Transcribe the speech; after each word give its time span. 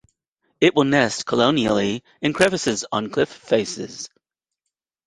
It 0.59 0.73
will 0.73 0.81
also 0.85 0.89
nest 0.89 1.25
colonially 1.27 2.01
in 2.23 2.33
crevices 2.33 2.85
on 2.91 3.11
cliff 3.11 3.29
faces. 3.29 4.09